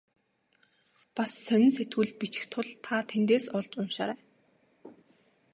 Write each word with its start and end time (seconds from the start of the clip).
Бас 1.15 1.31
сонин 1.45 1.71
сэтгүүлд 1.77 2.15
бичих 2.21 2.45
тул 2.51 2.67
та 2.85 2.95
тэндээс 3.11 3.45
олж 3.57 3.71
уншаарай. 3.81 4.19